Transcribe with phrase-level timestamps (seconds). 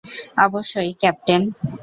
[0.37, 1.41] অবশ্যই, ক্যাপ্টেন।